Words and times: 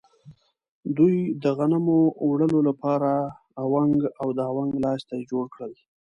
دوی 0.97 1.15
د 1.43 1.45
غنمو 1.57 1.99
وړلو 2.29 2.59
لپاره 2.69 3.11
اونګ 3.63 3.99
او 4.21 4.27
د 4.37 4.39
اونګ 4.53 4.71
لاستی 4.85 5.21
جوړ 5.31 5.45
کړل. 5.55 5.73